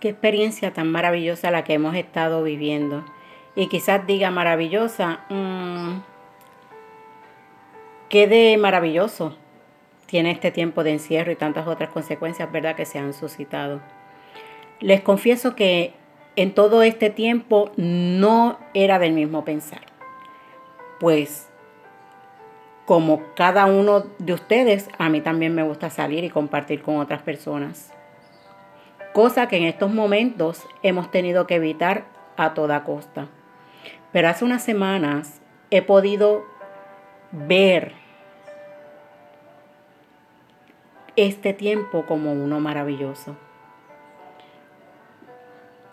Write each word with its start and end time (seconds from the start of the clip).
Qué 0.00 0.10
experiencia 0.10 0.72
tan 0.72 0.92
maravillosa 0.92 1.50
la 1.50 1.64
que 1.64 1.74
hemos 1.74 1.96
estado 1.96 2.42
viviendo. 2.42 3.04
Y 3.56 3.66
quizás 3.66 4.06
diga 4.06 4.30
maravillosa, 4.30 5.24
mmm, 5.28 5.98
qué 8.08 8.28
de 8.28 8.56
maravilloso 8.56 9.36
tiene 10.06 10.30
este 10.30 10.52
tiempo 10.52 10.84
de 10.84 10.92
encierro 10.92 11.32
y 11.32 11.36
tantas 11.36 11.66
otras 11.66 11.90
consecuencias, 11.90 12.50
¿verdad?, 12.52 12.76
que 12.76 12.86
se 12.86 12.98
han 12.98 13.12
suscitado. 13.12 13.80
Les 14.80 15.00
confieso 15.00 15.56
que 15.56 15.92
en 16.36 16.54
todo 16.54 16.82
este 16.82 17.10
tiempo 17.10 17.72
no 17.76 18.58
era 18.74 19.00
del 19.00 19.12
mismo 19.12 19.44
pensar. 19.44 19.80
Pues 21.00 21.50
como 22.86 23.22
cada 23.34 23.66
uno 23.66 24.04
de 24.18 24.32
ustedes, 24.32 24.88
a 24.98 25.08
mí 25.08 25.20
también 25.20 25.54
me 25.54 25.64
gusta 25.64 25.90
salir 25.90 26.22
y 26.22 26.30
compartir 26.30 26.80
con 26.80 26.98
otras 26.98 27.22
personas. 27.22 27.92
Cosa 29.12 29.48
que 29.48 29.56
en 29.56 29.64
estos 29.64 29.92
momentos 29.92 30.66
hemos 30.82 31.10
tenido 31.10 31.46
que 31.46 31.56
evitar 31.56 32.04
a 32.36 32.54
toda 32.54 32.84
costa. 32.84 33.28
Pero 34.12 34.28
hace 34.28 34.44
unas 34.44 34.62
semanas 34.62 35.40
he 35.70 35.82
podido 35.82 36.44
ver 37.32 37.92
este 41.16 41.52
tiempo 41.52 42.06
como 42.06 42.32
uno 42.32 42.60
maravilloso. 42.60 43.36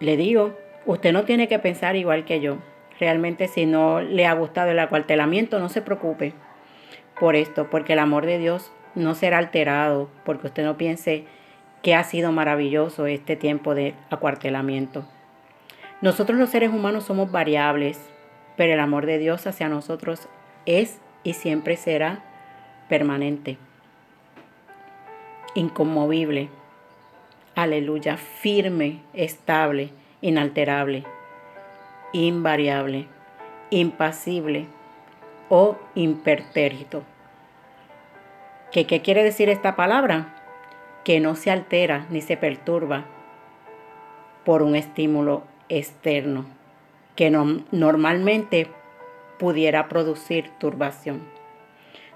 Le 0.00 0.16
digo, 0.16 0.54
usted 0.84 1.12
no 1.12 1.24
tiene 1.24 1.48
que 1.48 1.58
pensar 1.58 1.96
igual 1.96 2.24
que 2.24 2.40
yo. 2.40 2.58
Realmente 3.00 3.48
si 3.48 3.64
no 3.64 4.00
le 4.00 4.26
ha 4.26 4.34
gustado 4.34 4.70
el 4.70 4.78
acuartelamiento, 4.78 5.58
no 5.58 5.68
se 5.68 5.82
preocupe 5.82 6.34
por 7.18 7.36
esto, 7.36 7.70
porque 7.70 7.94
el 7.94 8.00
amor 8.00 8.26
de 8.26 8.38
Dios 8.38 8.70
no 8.94 9.14
será 9.14 9.38
alterado, 9.38 10.10
porque 10.24 10.48
usted 10.48 10.64
no 10.64 10.76
piense 10.76 11.24
que 11.84 11.94
ha 11.94 12.02
sido 12.02 12.32
maravilloso 12.32 13.04
este 13.04 13.36
tiempo 13.36 13.74
de 13.74 13.94
acuartelamiento. 14.08 15.04
Nosotros 16.00 16.38
los 16.38 16.48
seres 16.48 16.70
humanos 16.70 17.04
somos 17.04 17.30
variables, 17.30 18.00
pero 18.56 18.72
el 18.72 18.80
amor 18.80 19.04
de 19.04 19.18
Dios 19.18 19.46
hacia 19.46 19.68
nosotros 19.68 20.26
es 20.64 20.98
y 21.24 21.34
siempre 21.34 21.76
será 21.76 22.24
permanente, 22.88 23.58
inconmovible, 25.54 26.48
aleluya, 27.54 28.16
firme, 28.16 29.00
estable, 29.12 29.90
inalterable, 30.22 31.04
invariable, 32.14 33.08
impasible 33.68 34.68
o 35.50 35.76
impertérrito. 35.94 37.02
¿Qué, 38.72 38.86
¿Qué 38.86 39.02
quiere 39.02 39.22
decir 39.22 39.50
esta 39.50 39.76
palabra? 39.76 40.43
Que 41.04 41.20
no 41.20 41.34
se 41.36 41.50
altera 41.50 42.06
ni 42.10 42.20
se 42.20 42.36
perturba 42.36 43.04
por 44.44 44.62
un 44.62 44.74
estímulo 44.74 45.44
externo 45.68 46.46
que 47.16 47.30
normalmente 47.30 48.68
pudiera 49.38 49.88
producir 49.88 50.50
turbación. 50.58 51.22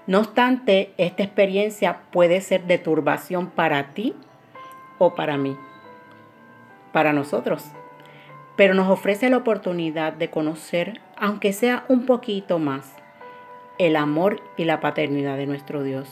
No 0.07 0.19
obstante, 0.19 0.93
esta 0.97 1.23
experiencia 1.23 2.01
puede 2.11 2.41
ser 2.41 2.63
de 2.65 2.77
turbación 2.77 3.47
para 3.47 3.93
ti 3.93 4.15
o 4.97 5.15
para 5.15 5.37
mí, 5.37 5.55
para 6.91 7.13
nosotros. 7.13 7.65
Pero 8.55 8.73
nos 8.73 8.89
ofrece 8.89 9.29
la 9.29 9.37
oportunidad 9.37 10.13
de 10.13 10.29
conocer, 10.29 10.99
aunque 11.15 11.53
sea 11.53 11.85
un 11.87 12.05
poquito 12.05 12.59
más, 12.59 12.93
el 13.77 13.95
amor 13.95 14.41
y 14.57 14.65
la 14.65 14.81
paternidad 14.81 15.37
de 15.37 15.45
nuestro 15.45 15.83
Dios. 15.83 16.09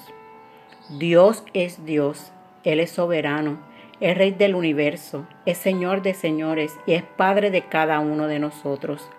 Dios 0.89 1.43
es 1.53 1.83
Dios, 1.83 2.31
Él 2.67 2.81
es 2.81 2.91
soberano, 2.91 3.59
es 4.01 4.17
Rey 4.17 4.31
del 4.31 4.53
universo, 4.53 5.25
es 5.45 5.57
Señor 5.57 6.01
de 6.01 6.13
señores 6.13 6.77
y 6.85 6.95
es 6.95 7.03
Padre 7.03 7.49
de 7.49 7.61
cada 7.61 7.99
uno 8.01 8.27
de 8.27 8.39
nosotros. 8.39 9.09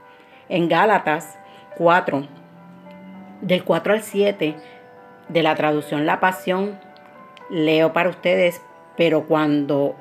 En 0.50 0.68
Gálatas 0.68 1.38
4, 1.78 2.28
del 3.40 3.64
4 3.64 3.92
al 3.94 4.02
7, 4.02 4.54
de 5.30 5.42
la 5.42 5.54
traducción 5.54 6.04
La 6.04 6.20
Pasión, 6.20 6.78
leo 7.48 7.94
para 7.94 8.10
ustedes 8.10 8.60
pero 8.98 9.26
cuando 9.26 9.94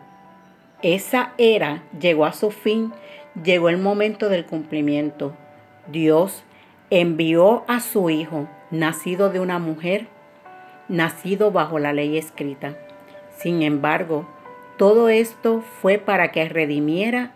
esa 0.81 1.33
era 1.37 1.83
llegó 1.97 2.25
a 2.25 2.33
su 2.33 2.51
fin, 2.51 2.91
llegó 3.41 3.69
el 3.69 3.77
momento 3.77 4.27
del 4.27 4.45
cumplimiento. 4.45 5.35
Dios 5.85 6.43
envió 6.89 7.63
a 7.69 7.79
su 7.79 8.09
Hijo, 8.09 8.49
nacido 8.71 9.29
de 9.29 9.39
una 9.39 9.59
mujer, 9.59 10.07
nacido 10.89 11.51
bajo 11.51 11.79
la 11.79 11.93
ley 11.93 12.17
escrita. 12.17 12.75
Sin 13.37 13.61
embargo, 13.61 14.27
todo 14.77 15.09
esto 15.09 15.61
fue 15.81 15.97
para 15.97 16.31
que 16.31 16.47
redimiera 16.49 17.33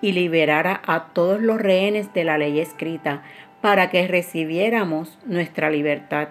y 0.00 0.12
liberara 0.12 0.80
a 0.86 1.06
todos 1.12 1.40
los 1.40 1.60
rehenes 1.60 2.12
de 2.12 2.24
la 2.24 2.38
ley 2.38 2.60
escrita, 2.60 3.22
para 3.60 3.88
que 3.88 4.06
recibiéramos 4.06 5.18
nuestra 5.24 5.70
libertad 5.70 6.28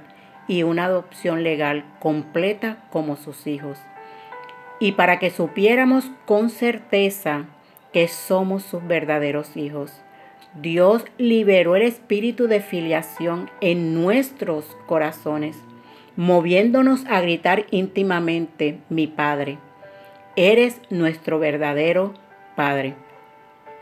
y 0.47 0.63
una 0.63 0.85
adopción 0.85 1.44
legal 1.44 1.83
completa 2.00 2.78
como 2.91 3.16
sus 3.16 3.47
hijos 3.47 3.79
y 4.83 4.91
para 4.91 5.17
que 5.17 5.29
supiéramos 5.29 6.12
con 6.25 6.50
certeza 6.50 7.45
que 7.94 8.09
somos 8.09 8.63
sus 8.63 8.85
verdaderos 8.85 9.56
hijos. 9.56 9.94
Dios 10.62 11.06
liberó 11.17 11.78
el 11.78 11.83
espíritu 11.83 12.47
de 12.47 12.59
filiación 12.59 13.50
en 13.62 13.94
nuestros 13.94 14.66
corazones, 14.85 15.57
moviéndonos 16.16 17.06
a 17.07 17.22
gritar 17.22 17.66
íntimamente, 17.72 18.79
mi 18.90 19.07
Padre, 19.07 19.57
eres 20.35 20.79
nuestro 20.90 21.40
verdadero 21.40 22.13
Padre. 22.56 22.96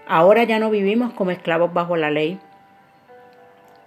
Ahora 0.07 0.43
ya 0.43 0.59
no 0.59 0.69
vivimos 0.69 1.13
como 1.13 1.31
esclavos 1.31 1.73
bajo 1.73 1.95
la 1.95 2.09
ley, 2.09 2.39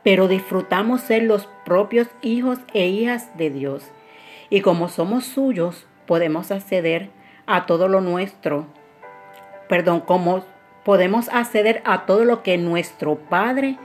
pero 0.02 0.28
disfrutamos 0.28 1.00
ser 1.00 1.22
los 1.22 1.48
propios 1.64 2.08
hijos 2.22 2.58
e 2.72 2.86
hijas 2.86 3.36
de 3.36 3.50
Dios. 3.50 3.90
Y 4.50 4.60
como 4.60 4.88
somos 4.88 5.24
suyos, 5.24 5.86
podemos 6.06 6.50
acceder 6.50 7.08
a 7.46 7.66
todo 7.66 7.88
lo 7.88 8.00
nuestro, 8.00 8.66
perdón, 9.68 10.00
como 10.00 10.44
podemos 10.84 11.28
acceder 11.30 11.82
a 11.84 12.06
todo 12.06 12.24
lo 12.24 12.42
que 12.42 12.58
nuestro 12.58 13.16
Padre 13.16 13.78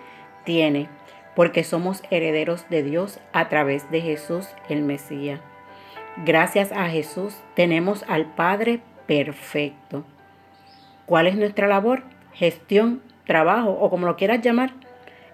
tiene, 0.44 0.90
porque 1.36 1.64
somos 1.64 2.04
herederos 2.10 2.70
de 2.70 2.84
Dios 2.84 3.20
a 3.34 3.50
través 3.50 3.90
de 3.92 4.02
Jesús 4.02 4.48
el 4.70 4.82
Mesías. 4.82 5.40
Gracias 6.26 6.72
a 6.72 6.90
Jesús 6.90 7.36
tenemos 7.56 8.04
al 8.08 8.26
Padre 8.34 8.82
perfecto. 9.08 10.04
¿Cuál 11.06 11.28
es 11.28 11.36
nuestra 11.36 11.68
labor? 11.68 12.04
Gestión, 12.34 13.02
trabajo 13.26 13.72
o 13.72 13.90
como 13.90 14.06
lo 14.06 14.16
quieras 14.16 14.42
llamar. 14.42 14.72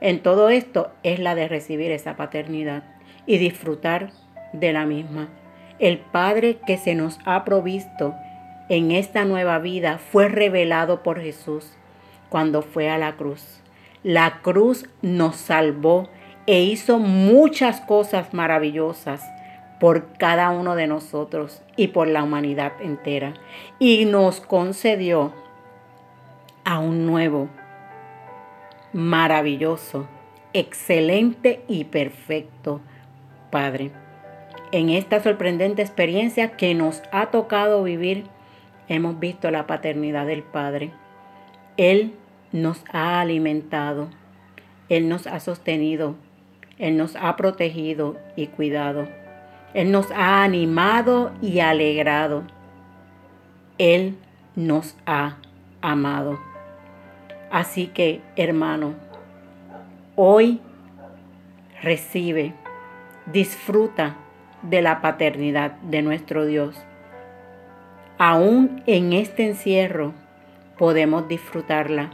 En 0.02 0.22
todo 0.22 0.50
esto 0.50 0.92
es 1.04 1.20
la 1.20 1.36
de 1.36 1.48
recibir 1.48 1.92
esa 1.92 2.16
paternidad 2.16 2.84
y 3.26 3.38
disfrutar 3.38 4.12
de 4.54 4.74
la 4.74 4.86
misma. 4.86 5.30
El 5.80 5.98
Padre 5.98 6.60
que 6.66 6.78
se 6.78 6.96
nos 6.96 7.20
ha 7.26 7.44
provisto 7.44 8.14
en 8.70 8.92
esta 8.92 9.26
nueva 9.26 9.60
vida 9.60 9.98
fue 9.98 10.30
revelado 10.30 11.04
por 11.04 11.20
Jesús 11.20 11.78
cuando 12.30 12.62
fue 12.62 12.90
a 12.90 12.98
la 12.98 13.16
cruz. 13.16 13.62
La 14.06 14.42
cruz 14.44 14.88
nos 15.02 15.36
salvó 15.36 16.08
e 16.46 16.62
hizo 16.62 17.00
muchas 17.00 17.82
cosas 17.82 18.34
maravillosas 18.34 19.22
por 19.80 20.14
cada 20.14 20.52
uno 20.52 20.76
de 20.76 20.86
nosotros 20.86 21.64
y 21.76 21.88
por 21.88 22.08
la 22.08 22.24
humanidad 22.24 22.74
entera. 22.80 23.34
Y 23.80 24.06
nos 24.06 24.40
concedió 24.42 25.34
a 26.64 26.78
un 26.78 27.08
nuevo, 27.08 27.50
maravilloso, 28.94 30.08
excelente 30.54 31.64
y 31.68 31.86
perfecto 31.86 32.82
Padre 33.50 33.92
en 34.72 34.90
esta 34.90 35.22
sorprendente 35.22 35.82
experiencia 35.82 36.58
que 36.58 36.74
nos 36.74 37.02
ha 37.12 37.28
tocado 37.28 37.84
vivir, 37.84 38.26
hemos 38.90 39.20
visto 39.20 39.50
la 39.52 39.68
paternidad 39.68 40.26
del 40.26 40.44
Padre. 40.44 40.92
Él 41.78 42.14
nos 42.62 42.84
ha 42.92 43.20
alimentado, 43.22 44.10
Él 44.90 45.10
nos 45.10 45.28
ha 45.28 45.40
sostenido, 45.40 46.16
Él 46.78 46.98
nos 46.98 47.16
ha 47.16 47.36
protegido 47.36 48.18
y 48.36 48.48
cuidado. 48.48 49.08
Él 49.74 49.92
nos 49.92 50.10
ha 50.12 50.44
animado 50.44 51.34
y 51.42 51.60
alegrado. 51.60 52.44
Él 53.78 54.18
nos 54.56 54.96
ha 55.06 55.36
amado. 55.82 56.40
Así 57.52 57.88
que, 57.88 58.22
hermano, 58.38 58.94
hoy 60.16 60.62
recibe, 61.82 62.54
disfruta 63.26 64.16
de 64.62 64.82
la 64.82 65.02
paternidad 65.02 65.74
de 65.82 66.02
nuestro 66.02 66.46
Dios. 66.46 66.82
Aún 68.18 68.82
en 68.88 69.12
este 69.12 69.46
encierro 69.46 70.14
podemos 70.78 71.28
disfrutarla, 71.28 72.12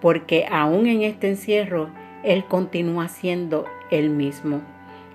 porque 0.00 0.46
aún 0.50 0.86
en 0.86 1.02
este 1.02 1.28
encierro 1.28 1.90
Él 2.22 2.44
continúa 2.44 3.08
siendo 3.08 3.64
el 3.90 4.10
mismo, 4.10 4.60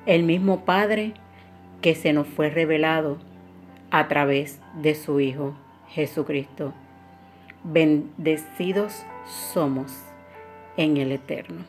el 0.06 0.24
mismo 0.24 0.66
Padre 0.66 1.14
que 1.82 1.96
se 1.96 2.14
nos 2.14 2.28
fue 2.28 2.50
revelado 2.50 3.18
a 3.92 4.08
través 4.08 4.62
de 4.82 4.96
su 4.96 5.20
Hijo 5.20 5.54
Jesucristo. 5.90 6.74
bendecidos 7.64 9.06
somos 9.54 9.92
en 10.76 10.98
el 10.98 11.12
Eterno. 11.12 11.64